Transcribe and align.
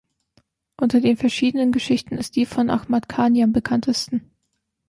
Unter 0.77 0.99
den 0.99 1.15
verschiedenen 1.15 1.71
Geschichten 1.71 2.15
ist 2.17 2.35
die 2.35 2.47
von 2.47 2.71
Ahmad 2.71 3.07
Khani 3.07 3.43
am 3.43 3.53
bekanntesten. 3.53 4.31